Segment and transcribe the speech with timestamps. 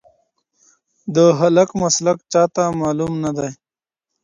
[1.15, 3.49] د هلک مسلک چا ته نامعلوم نه دی.